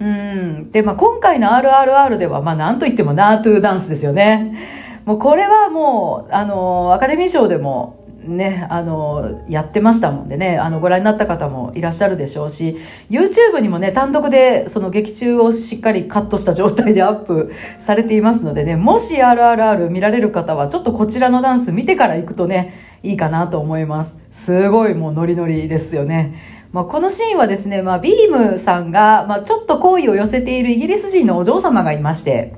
[0.00, 0.70] うん。
[0.70, 4.56] で、まあ今回の RRR では、まあなんといってもナートゥーダンスですよね。
[5.04, 12.76] もうこれはもう、あの、アカデミー賞でもね、あの、やってましたもんでね、あの、ご覧になった方もいらっしゃるでしょうし、
[13.10, 24.18] YouTube にもね、単独でその劇中をしっかりカットした状態でアップされていますのでね、もし RRR 見られる方は、ちょっとこちらのダンス見てから行くとね、いいかなと思います。
[24.32, 26.56] すごいもうノリノリですよね。
[26.72, 32.54] まあ、このシーンはですね、まあ、ビームさんが、まあ、ちょっと好意を寄せているイギリス人のお嬢様がいまして、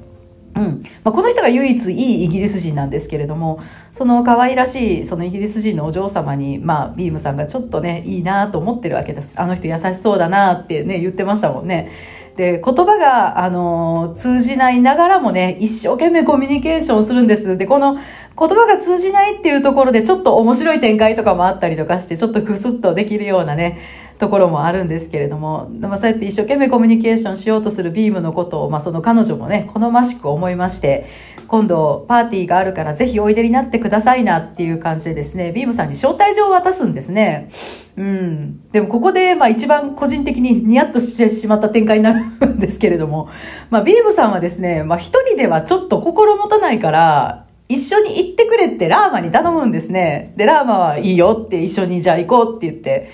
[0.59, 0.81] うん。
[1.05, 3.61] まあ、この人が唯一いいイギリス人なんですけれども
[3.93, 9.41] その可愛らしいそのイギリス人のお嬢様に、まあ、ビームさんがちょっとねいいなと思ってるわけです。
[9.41, 11.91] あの人優しそうだなってね言ってましたもんね。
[12.37, 17.59] で言葉が、あの通じないながらもね一生懸命コミュニケーションするんです。
[17.59, 18.03] でこの言
[18.37, 23.81] 葉が通じないっていうところでちょっと面白い展開とかもあったりとかしてちょっとクスッとできるようなね
[24.19, 31.07] ところもあるんですけれども、まあ、そうやって一生懸命コミュニケーションしようとするビームのことを、まあ、その彼女もね、好ましく思いまして、
[31.47, 37.49] 今度パーティーがあるからぜひおいでになってくださいなっていう感じでですね、ビームさんに招待状を渡すんですね。
[37.97, 38.61] うん。
[38.71, 43.29] でもここで、まあ一番個人的にニヤッとしてしまった展開になるんですけれども、
[43.71, 50.35] まあビームさんはですね、まあ一人ではちょっと心もたないから、一緒に行ってくれってラーマに頼むんですね。
[50.37, 53.09] で、ラーマはいいよって一緒にじゃあ行こうって言って、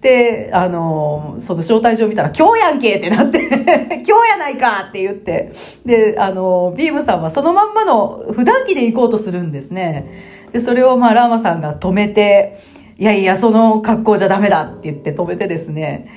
[0.00, 3.40] で、あの、その招待状見たら、今日やんけってなって
[4.06, 5.52] 今日やないかって言って、
[5.84, 10.08] で、あの、ビームさんはそのまんまの普段着で行こうとするんですね。
[10.52, 12.58] で、それをまあ、ラーマさんが止めて、
[12.96, 16.08] いやいや、その格好じゃダメだって言って止めてですね。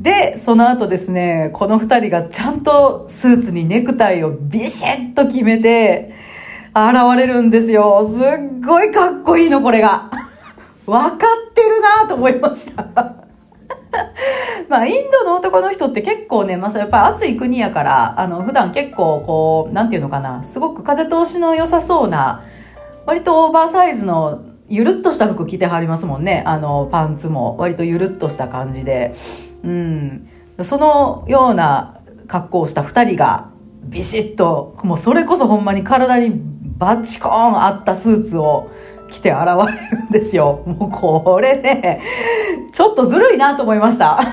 [0.00, 6.12] で、その後ですね、この二人がちゃんとスーツにネクタイをビシッと決めて、
[6.74, 8.08] 現れるんですよ。
[8.08, 10.10] すっごいかっこいいの、これが。
[10.86, 13.17] わかってるなと思いました。
[14.68, 22.42] まあ、インドの男の人って結構ね、まあ、やっぱり暑い国やから、あの、普段結構こう、なんていうのかな、すごく風通しの良さそうな、
[23.06, 26.42] 割とオーバーサイズのゆるっとした服着てはりますもんね。
[26.46, 29.14] あの、パンツも割とゆるっとした感じで。
[29.64, 30.28] うん。
[30.62, 33.48] そのような格好をした二人が、
[33.84, 36.38] ビシッと、もうそれこそほんまに体に
[36.78, 38.70] バチコーンあったスーツを
[39.10, 40.62] 来て現れるんですよ。
[40.66, 42.00] もうこれね、
[42.72, 44.20] ちょっとずるいなと思いました。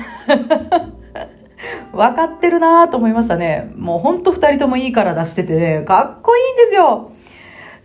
[1.93, 3.71] 分かってるなと思いましたね。
[3.75, 7.11] もうほんと二人ともいいから出しててね、かっこいいんですよ。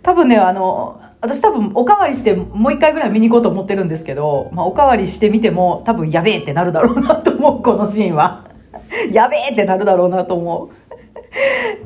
[0.03, 8.44] 多分ね、あの、私多分おかわりしてもう一回ぐらい見に行こうと思ってるんですけど、まあおかわりしてみても多分やべえってなるだろうなと思う、このシーンは。
[9.12, 10.89] やべえってなるだろうなと思う。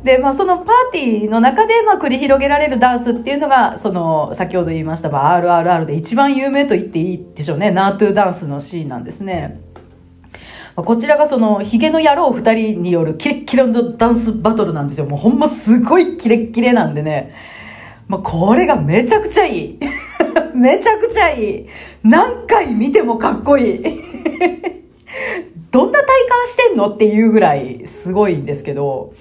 [0.02, 7.70] で、まあ、そのパーティーの中で、まあ、繰り広げられるダンスっていうのが、その、先ほど言いました、まあ、RRR で一番有名と言っていいでしょうね。
[7.70, 9.61] ナートゥダンスのシーンなんですね。
[10.76, 15.07] こちらがその、ヒゲの野郎二人によるキレッキレのダンスバトルなんですよ。
[15.07, 17.35] もうほんますごいキレッキレなんでね。
[18.09, 19.78] まあ、これがめちゃくちゃいい。
[20.54, 21.66] めちゃくちゃいい。
[22.02, 23.85] 何回見てもかっこいい。
[25.74, 26.88] どんな体感してんの？
[26.88, 29.12] っていうぐらいすごいんですけど、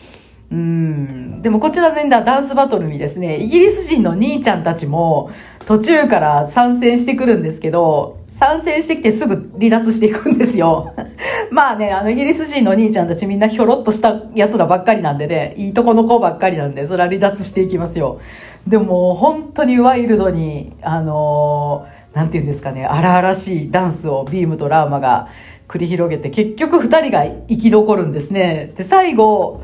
[0.52, 1.42] うん。
[1.42, 5.32] でもこちらのダンスバトルにですね、イギリス人の兄ちゃんたちも
[5.66, 10.94] 途中から参戦してくるんですけど、参戦してきてすぐ離脱していくんですよ。
[11.50, 18.20] まあね、あの、イギリス人の兄ちゃんたちみんなひょろっとした奴らばっかりなんでね、いいとこの子ばっかりなんで、それは離脱していきますよ。
[18.68, 25.30] でも、本当にワイルドに、あのー、なんて言うんですかね、荒々しいダンスをビームとラーマが
[25.74, 28.74] 繰り広げて、結局二人が生き残るんですね。
[28.78, 29.64] で、最後、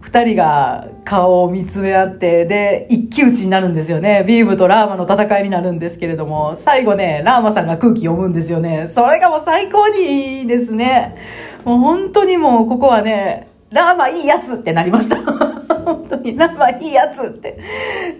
[0.00, 4.24] 二人が顔を見つめ合って、で、一騎打ちになるんですよね。
[4.28, 8.86] ビームとラーマの戦いになるんですけれども、最後ね、ラーマさんが空気読むんですよね。
[8.94, 11.16] それがもう最高にいいですね。
[11.64, 15.16] もう本当にもうここはね、ラーマいいやつってなりました。
[15.84, 17.58] 本当に、ラーマいいやつって、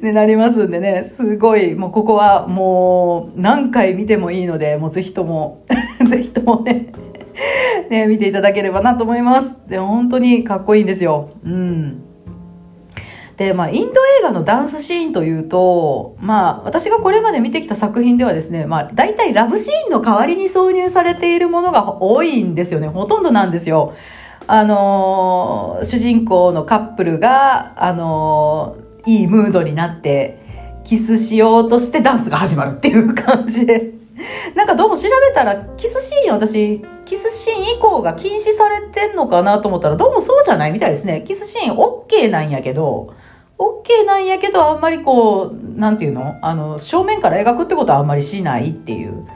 [0.02, 5.62] ね、なりますんでね、すごい、もうここはもう何回見てもいいので、もうぜひとも、
[6.08, 6.92] ぜひともね、
[7.90, 9.56] ね、見ていただければなと思います。
[9.68, 11.30] で本当にかっこいいんですよ。
[11.44, 12.02] うん。
[13.40, 22.88] で、まあ、インド映画のダンスシーンというと、まあ、私がこれまで見てきた作品ではですね、まあ、大体ラブシーンの代わりに挿入されているものが多いんですよね。
[22.88, 23.94] ほとんどなんですよ。
[24.46, 30.38] あのー、主人公のカップルが、あのー、いいムードになって、
[30.84, 33.99] キスしようとしてダンスが始まるっていう感じで。
[34.54, 41.22] なんかどうも調べたら、キスシーン私、キスシーン以降が禁止されてんのかなと思ったら、どうもそうじゃないみたいですね。
[41.26, 43.12] キスシーン OK なんやけど、
[43.58, 46.36] OK なんやけど、あんまりこう、なんていうの？
[46.42, 49.26] あの、正面から描くってことはあんまりしないっていう。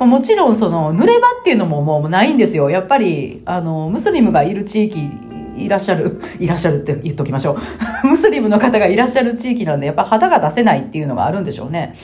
[0.00, 2.68] もちろんその、濡れ場っていうのももうないんですよ。
[2.68, 5.08] やっぱり、あの、ムスリムがいる地域、
[5.56, 7.56] いらっしゃる、 いらっしゃるって言っときましょ
[8.04, 8.06] う。
[8.08, 11.94] ムスリムの方がいらっしゃる地域なんで、やっぱ肌が出せないっていうのがあるんでしょうね。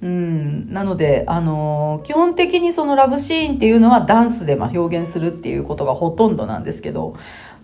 [0.00, 7.16] うん、なので、あのー、基本的にそのラブシーンっていうのはダンスでま表現するっていうことがほとんどなんですけど、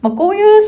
[0.04, 0.60] まあ、こういう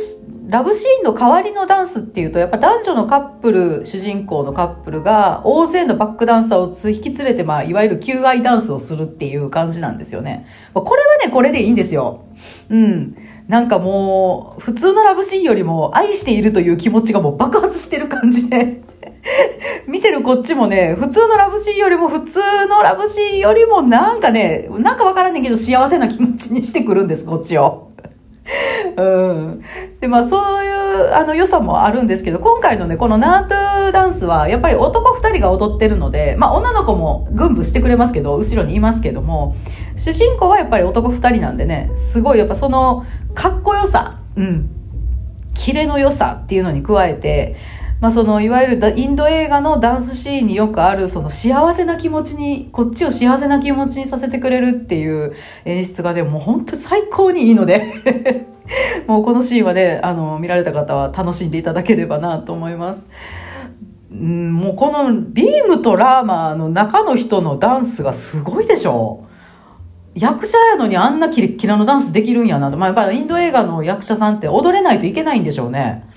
[0.49, 10.47] ラブシーンの代わりのダンスっていうと、やっぱ男女のカップル、主人公のカップルが大勢のバックダンサーを引き連れて、まあ、いわゆる求愛ダンスをするっていう感じなんですよね。
[10.73, 12.25] まあ、これはね、これでいいんですよ。
[12.71, 13.15] うん。
[13.47, 18.81] なんかもう、普通のラブシーンよりも愛しているという気持ちがもう爆発してる感じで
[19.87, 27.91] 見てるこっちもね、普通のラブシーンよりも普通のラブシーンよりもなんかね、なんかわからんねんけど幸せな気持ちにしてくるんです、こっちを。
[28.97, 29.61] うん。
[30.01, 39.57] で、まあそういうあの良さもあるんですけど、今回のね、このナートゥダンスはやっぱり男二人が踊ってるので、まあ女の子も軍部してくれますけど、後ろにいますけども、
[39.97, 44.71] 主人公はやっぱり男二人なんでね、すごいやっぱそのかっこよさ、うん。
[45.55, 47.57] キレの良さっていうのに加えて、
[48.01, 55.33] まあ、そのいわゆるインド映画のダンスシーンによくあるその幸せな気持ちにこっちを幸せな気持ちにさせてくれるっていう
[55.65, 58.47] 演出がねもう本当最高にいいので
[59.09, 63.07] もうこのシーンはねあの見られた方は楽しんでいただければなと思います。
[64.15, 69.25] ん、もうこのビームとラーマーの中の人のダンスがすごいでしょ
[70.15, 72.77] 役者やのにあんなキレッキラのダンスできるんやなと。
[72.79, 76.09] まあ、やっぱインド映画の役者さんって踊れないといけないんでしょうね。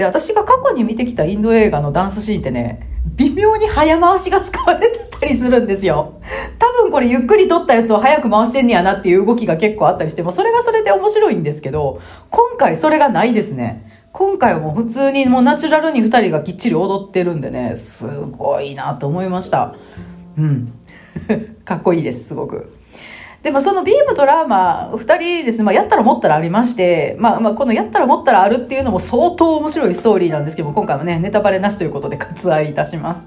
[0.00, 2.80] で、私が過去に見てきたインド映画のダンスシーンってね、
[3.16, 6.14] 微妙に早回しが使われてたりするんですよ。
[6.58, 13.84] 多分これゆっくり撮ったやつを早く回してんねやなっていう動きが結構あったりしても、それがそれで面白いんですけど、今回それがないですね。
[14.12, 19.74] 今回はもう普通にもうナチュラルに二人がきっちり踊ってるんでね、すごいなと思いました。
[20.38, 20.72] うん。
[21.66, 22.72] かっこいいです、すごく。
[23.42, 33.26] で、まあ、そのビームとラーマ、二人ですね、まあ、やったら持ったらありまして、まあ、まあ、このやったら持ったらあるっていうのも相当面白いストーリーなんですけども、今回もね、ネタバレなしということで割愛いたします。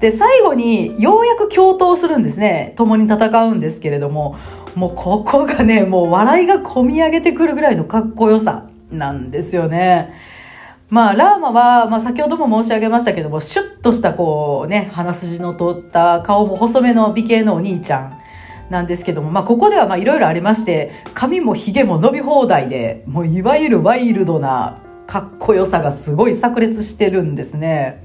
[0.00, 2.72] で、最後に、ようやく共闘するんですね。
[2.76, 4.36] 共に戦うんですけれども、
[4.74, 10.12] もうここがね、もう笑いが込み上げてくるぐらいのかっこよさなんですよね。
[10.90, 18.21] まあ、ラーマは、まあ、先ほども申し上げましたけども、シュッとした、こうね、鼻筋の通った顔も細めの美形のお兄ちゃん。
[18.72, 28.02] なんですけども、まあ、ここではまあいろいろありまして、髪も髭も伸び放題で、もういわゆるワイルドなかっこよさがすごい炸裂してるんですね。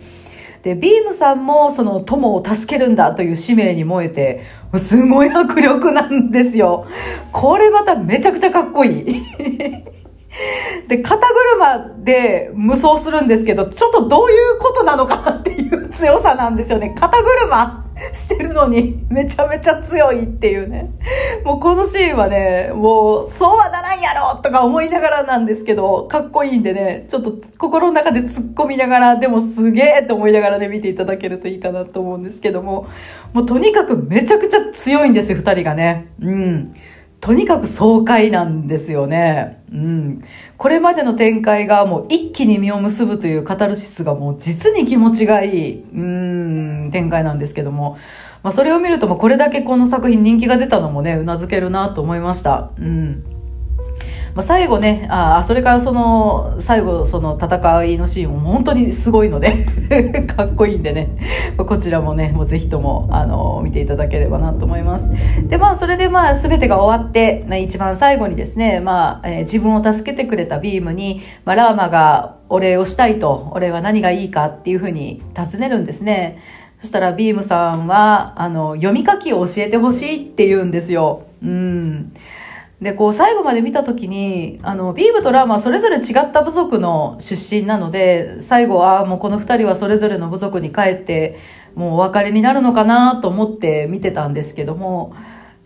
[0.64, 4.42] で、ビームさんもその友を助けるんだという使命に燃えて、
[4.78, 6.86] すごい迫力なんですよ。
[7.32, 9.24] これまためちゃくちゃかっこいい。
[10.88, 11.28] で、肩
[11.60, 16.94] 車で無双するんですけど、ちょっとどういうことなのかなっていう強さなんですよね。
[16.98, 20.92] 肩車してるのに、めちゃめちゃ強いっていうね。
[21.44, 32.88] もうこのシーンはね、もう、そうはならんやろとか思いながらなんですけど、かっこいいんでね、ちょっと心の中で突っ込みながら、でもすげえと思いながらね、見ていただけるといいかなと思うんですけども、
[33.34, 36.08] もうとにかくめちゃくちゃ強いんですよ、二人がね。
[36.22, 36.74] うん。
[37.20, 39.64] とにかく爽快なんですよね。
[39.72, 40.22] うん。
[40.58, 47.98] これまでの展開がもう一気に実を結ぶというカタルシスがもう実に気持ちがいい、うん、展開なんですけども。
[48.44, 52.72] まあ、それを見るともうこれだけこの作品人気が出たのもね、頷けるなと思いました。
[52.80, 53.37] うん。
[54.38, 59.66] まあ、最後ね、あそれからその、最後その戦いのシーンも本当にすごいので
[60.38, 61.10] かっこいいんでね、
[61.58, 65.10] こちらもね、もうぜひとも、あの、見ていただければなと思います。
[65.48, 76.38] で、まあ、それでまあ、すべてが終わって、一番最後にですね、まあ、えー、自分を助けてくれたビームに、まあ、ラーマがお礼をしたいと、俺は何がいいかっていうふうに尋ねるんですね。
[76.80, 81.24] そしたらビームさんは、あの、読み書きを教えてほしいって言うんですよ。
[81.42, 82.14] うん。
[82.82, 91.38] で、こう、最後まで見たときに、あの、ビームとラーマはそれぞれ違った部族の出身なので、最後はもうこの二人はそれぞれの部族に帰って、
[91.74, 95.16] もうお別れになるのかなと思って見てたんですけども、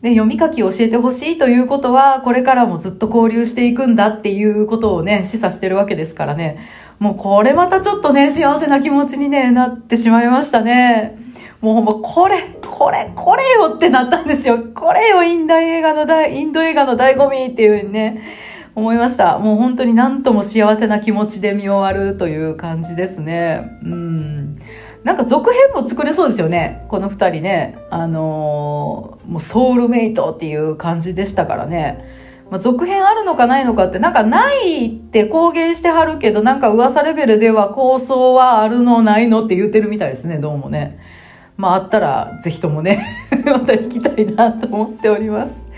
[0.01, 6.59] で、読み書きを教えてほしいということは、これからもずっと交流していくんだっていうことをね、示唆してるわけですからね。
[6.97, 11.17] もうこれまたちょっとね、幸せな気持ちにね、なってしまいましたね。
[11.61, 14.59] もうほんま、これ、これ、これよってなったんですよ。
[14.73, 18.21] これよ、インド映画の大、インド映画の醍醐味っていうふうにね、
[18.73, 19.37] 思いました。
[19.37, 23.77] もう本当になんとも幸せな気持ちで見終わるという感じですね。
[23.83, 24.57] うん。
[25.03, 26.85] なんか続編も作れそうですよね。
[26.87, 27.77] この二人ね。
[27.89, 32.05] あのー、もうソウルメイトっていう感じでしたからね。
[32.49, 40.97] まあ、続編あるのかないのかって、なんかないって公言してはるけど、なんか噂レベルでは構想はあるのないのって言ってるみたいですね、どうもね。
[41.61, 43.05] まああったらぜひともね
[43.45, 45.69] また行きたいなと思っております。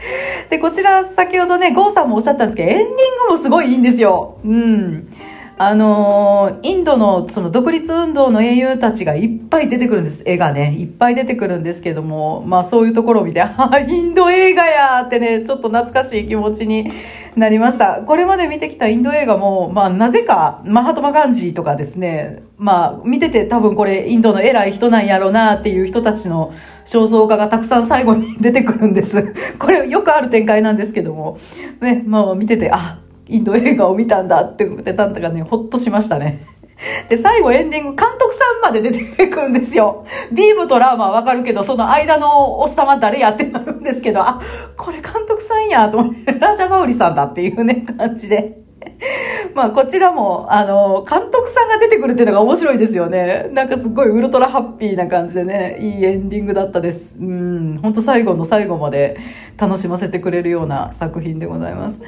[0.50, 2.90] で、こちら先ほどね、ゴーさんもおっしゃったんですけど、エンディン
[3.28, 4.38] グもすごいいいんですよ。
[4.46, 5.10] うん。
[5.58, 10.24] あの、インドのその独立運動の英雄たちがいっぱい出てくるんです。
[10.26, 16.92] 絵がね、いっぱい出てくるんですけども、まあそういうところを見て、 ああ、インド映画やってね、ちょっと懐かしい気持ちに
[17.36, 18.02] なりました。
[18.06, 26.52] これまで見てきたインド映画も、まあなぜか、マハトマガンジーとかですね、まあ見てて多分これインドの偉い人なんやろうなっていう人たちの
[26.86, 29.34] 肖像画がたくさん最後に 出てくるんです。
[29.60, 31.38] これよくある展開なんですけども、
[31.80, 36.40] ね、まあ見てて、あ、インド映画を見たんだって言ってたんだがね、ほっとしましたね。
[37.10, 40.06] で、最後エンディング、監督さんまで出てくるんですよ。
[40.32, 44.42] ビームとラーマはわかるけど、その間のおっさま誰やってなるんですけど、あ、
[44.76, 48.64] これ監督さんやと思って、ラジャマウリさんだっていうね、感じで。
[49.56, 53.50] まあ、こちらも、あの、監督さんが出てくるっていうのが面白いですよね。
[53.52, 57.18] なんかすごいウルトラハッピーな感じでね、いいエンディングだったです。
[57.20, 59.18] うん、本当最後の最後まで
[59.58, 62.00] 楽しませてくれるような作品でございます。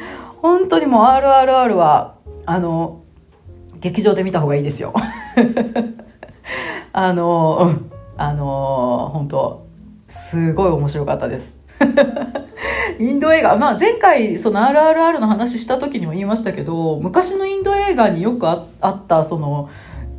[0.46, 3.02] 本当にもう RRR は、あの、
[3.80, 4.94] 劇場で見た方がいいですよ。
[6.94, 9.66] あの、うん、あの、本当
[10.08, 11.62] すごい面白かったです。
[13.00, 19.68] インド映画、まあ前回その RRR の話した時にも言いましたけど、昔のインド映画によくあったその、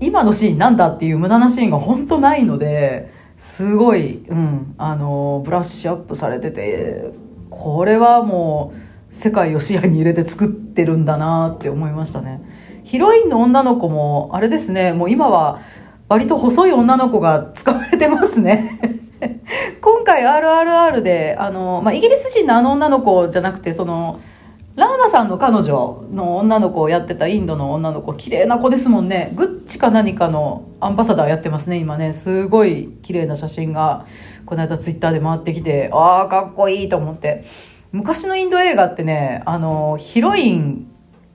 [0.01, 7.13] 今のシーンなんだっていう無駄なシーンが本当ないので、すごい、うん、あの、ブラッシュアップされてて、
[7.49, 12.43] これはもう世界を視野に入れて作ってるんだなって思いましたね。
[12.85, 15.59] ヒロインの女の子も、あれですね、もう今は
[16.11, 18.79] 割と細い女の子が使われてますね。
[19.81, 24.21] 今回 RRR で、あの、まあ、イギリス人のあの女の子じゃなくて、その、
[24.75, 29.33] ラーマさんの彼女の女の子をやってたインドの女の子、綺麗な子ですもんね。
[29.35, 32.13] グッチか何かのアンバサダーやってますね、今ね。
[32.13, 34.05] すごい綺麗な写真が、
[34.45, 37.45] この間ツイッターで回ってきて、ああ、かっこいいと思って。
[37.97, 40.87] 昔のインド映画ってね、あの、ヒロイン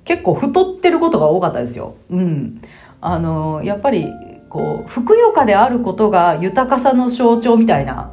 [0.03, 1.95] 結構太ってることが多かったですよ。
[2.11, 2.61] うん。
[3.01, 4.07] あの、やっぱり
[4.47, 8.11] こう、ふくよかであることが豊かさの象徴みたいな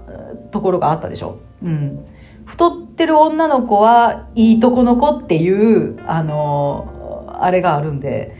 [0.50, 1.40] ところがあったでしょ。
[1.62, 2.06] うん。
[2.46, 8.34] 太ってる女の子はいいとこの子っていう、あの、あれがあるんで、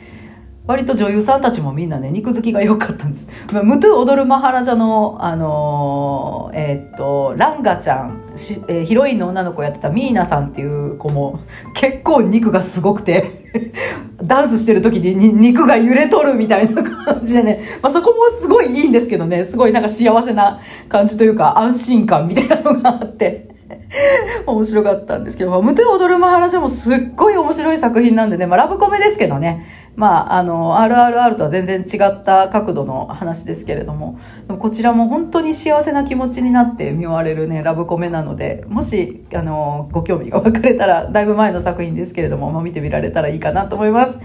[0.69, 3.27] 割と女優さんたちもみんなね、肉付きが良かったんです。
[3.65, 8.23] ムトゥ踊るマハラジャの、あのー、えー、っと、ランガちゃん、
[8.69, 11.41] えー、ヒロインの女の子やってたミーナさんっていう子も、
[11.73, 13.31] 結構肉がすごくて
[14.23, 20.59] ダンスしてる時に肉が揺れとるみたいな感じでね、まあ、そこもすごいいいんですけどね、すごいなんか幸せな
[20.91, 23.58] 感じというか安心感みたいなのがあって。
[24.47, 29.67] 面白かったんですけど、ムトゥ踊るマハラジャもすっごい面白い作品なんでね、まあラブコメですけどね、
[29.97, 34.19] まああの、RRR とは全然違った角度の話ですけれども、
[34.59, 44.19] こちらも本当に幸せな気持ちになって見終われるね、ラブコメなので、もし、あの、ご興味が分かれたら、だいぶ前の作品ですけれども、まあ見てみられたらいいかなと思います。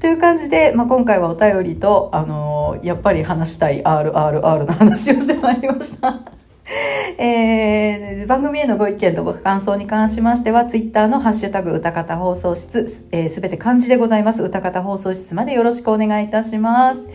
[0.00, 6.41] という感じで、まあ、今回はお便りと、あのやっぱり話したい RRR の話をしてまいりました。
[7.18, 14.42] えー、番組へのご意見とご感想に関しましては、ツイッターのハッシュタグ歌方放送室、す、えー、べ、て漢字でございます。
[14.42, 17.08] 歌方放送室までよろしくお願いいたします。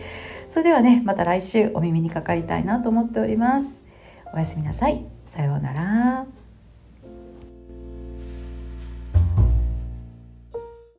[0.48, 3.84] それではね、また来週お耳にかかりたいなと思っております。
[4.34, 5.04] おやすみなさい。
[5.24, 6.37] さようなら。